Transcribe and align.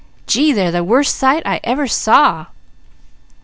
Gee, 0.25 0.51
they're 0.51 0.71
the 0.71 0.83
worst 0.83 1.15
sight 1.15 1.43
I 1.45 1.59
ever 1.63 1.85
saw!" 1.85 2.47